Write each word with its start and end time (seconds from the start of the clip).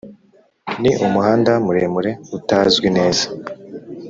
ni 0.81 0.91
umuhanda 1.05 1.51
muremure 1.65 2.11
utazwi 2.37 2.87
neza. 2.97 3.25